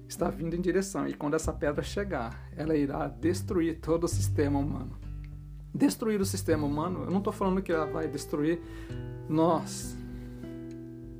[0.07, 4.59] Está vindo em direção e quando essa pedra chegar, ela irá destruir todo o sistema
[4.59, 4.97] humano.
[5.73, 7.03] destruir o sistema humano.
[7.03, 8.59] Eu não estou falando que ela vai destruir
[9.29, 9.95] nós.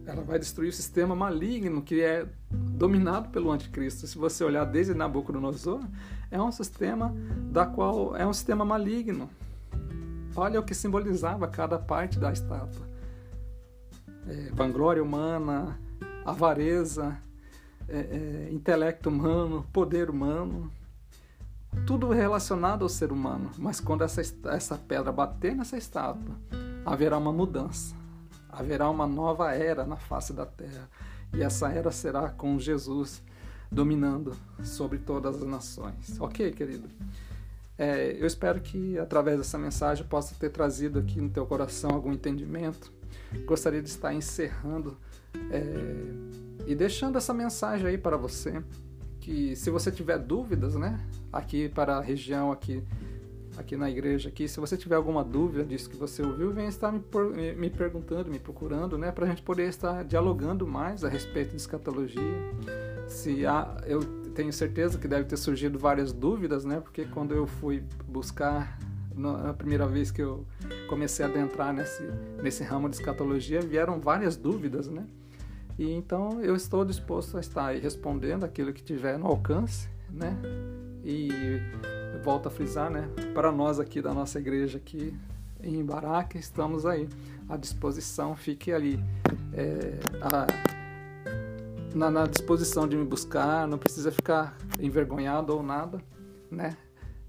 [0.06, 4.08] Ela vai destruir o sistema maligno que é dominado pelo anticristo.
[4.08, 5.82] Se você olhar desde Nabucodonosor,
[6.30, 7.14] é um sistema
[7.52, 9.30] da qual é um sistema maligno.
[10.36, 12.88] Olha o que simbolizava cada parte da estátua:
[14.28, 15.78] é, vanglória humana,
[16.26, 17.18] avareza,
[17.88, 20.72] é, é, intelecto humano, poder humano,
[21.86, 23.52] tudo relacionado ao ser humano.
[23.58, 26.36] Mas quando essa, essa pedra bater nessa estátua,
[26.86, 27.96] haverá uma mudança,
[28.52, 30.90] haverá uma nova era na face da terra.
[31.34, 33.24] E essa era será com Jesus
[33.72, 36.20] dominando sobre todas as nações.
[36.20, 36.90] Ok, querido?
[37.78, 42.12] É, eu espero que através dessa mensagem possa ter trazido aqui no teu coração algum
[42.12, 42.92] entendimento.
[43.46, 44.98] Gostaria de estar encerrando
[45.50, 45.64] é,
[46.68, 48.62] e deixando essa mensagem aí para você
[49.20, 51.00] que se você tiver dúvidas, né,
[51.32, 52.84] aqui para a região aqui
[53.58, 56.92] aqui na igreja aqui, se você tiver alguma dúvida disso que você ouviu, venha estar
[56.92, 57.02] me,
[57.56, 61.58] me, perguntando, me procurando, né, para a gente poder estar dialogando mais a respeito de
[61.58, 62.22] escatologia.
[63.08, 64.02] Se há, eu
[64.34, 68.80] tenho certeza que deve ter surgido várias dúvidas, né, porque quando eu fui buscar
[69.14, 70.46] na primeira vez que eu
[70.88, 72.04] comecei a adentrar nesse,
[72.42, 75.06] nesse ramo de escatologia, vieram várias dúvidas, né?
[75.78, 80.38] E então eu estou disposto a estar respondendo aquilo que tiver no alcance, né?
[81.04, 81.30] E
[82.24, 83.10] volto a frisar, né?
[83.34, 85.18] Para nós aqui da nossa igreja aqui
[85.64, 87.08] em Baraque, estamos aí
[87.48, 88.36] à disposição.
[88.36, 89.04] Fique ali
[89.54, 90.48] é, a,
[91.96, 93.68] na, na disposição de me buscar.
[93.68, 96.02] Não precisa ficar envergonhado ou nada,
[96.50, 96.76] né?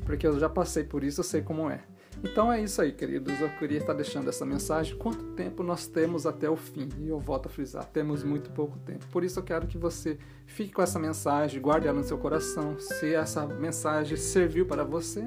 [0.04, 1.80] Porque eu já passei por isso, eu sei como é.
[2.22, 3.40] Então é isso aí, queridos.
[3.40, 4.96] Eu queria estar deixando essa mensagem.
[4.96, 6.88] Quanto tempo nós temos até o fim?
[6.98, 9.06] E eu volto a frisar: temos muito pouco tempo.
[9.08, 12.78] Por isso eu quero que você fique com essa mensagem, guarde ela no seu coração.
[12.78, 15.26] Se essa mensagem serviu para você,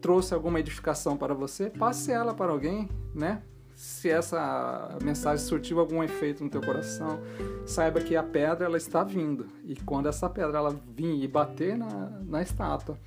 [0.00, 3.42] trouxe alguma edificação para você, passe ela para alguém, né?
[3.74, 7.18] Se essa mensagem surtiu algum efeito no teu coração,
[7.64, 9.46] saiba que a pedra ela está vindo.
[9.64, 12.98] E quando essa pedra ela vir e bater na, na estátua,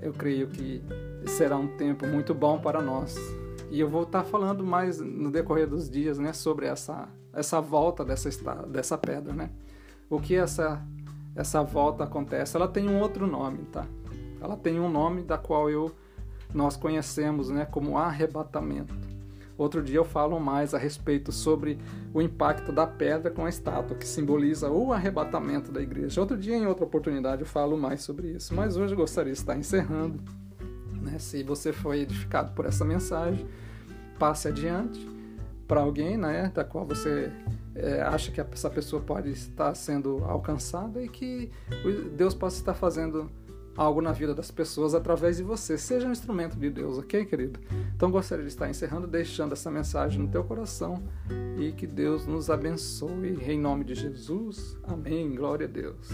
[0.00, 0.82] eu creio que
[1.26, 3.16] será um tempo muito bom para nós.
[3.70, 8.04] E eu vou estar falando mais no decorrer dos dias, né, sobre essa essa volta
[8.04, 8.30] dessa
[8.66, 9.50] dessa pedra, né?
[10.08, 10.82] O que essa
[11.36, 12.56] essa volta acontece?
[12.56, 13.86] Ela tem um outro nome, tá?
[14.40, 15.94] Ela tem um nome da qual eu
[16.52, 18.94] nós conhecemos, né, como arrebatamento.
[19.58, 21.76] Outro dia eu falo mais a respeito sobre
[22.14, 26.20] o impacto da pedra com a estátua, que simboliza o arrebatamento da igreja.
[26.20, 28.54] Outro dia, em outra oportunidade, eu falo mais sobre isso.
[28.54, 30.22] Mas hoje eu gostaria de estar encerrando.
[31.02, 31.18] Né?
[31.18, 33.44] Se você foi edificado por essa mensagem,
[34.16, 35.04] passe adiante
[35.66, 37.30] para alguém né, da qual você
[37.74, 41.50] é, acha que essa pessoa pode estar sendo alcançada e que
[42.16, 43.30] Deus possa estar fazendo
[43.78, 45.78] algo na vida das pessoas através de você.
[45.78, 47.60] Seja um instrumento de Deus, ok, querido?
[47.94, 51.00] Então gostaria de estar encerrando, deixando essa mensagem no teu coração
[51.56, 53.38] e que Deus nos abençoe.
[53.46, 54.76] Em nome de Jesus.
[54.82, 55.34] Amém.
[55.34, 56.08] Glória a Deus.